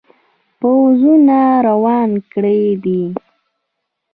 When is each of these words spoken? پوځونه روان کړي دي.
پوځونه 0.59 1.39
روان 1.67 2.11
کړي 2.31 2.61
دي. 2.83 3.03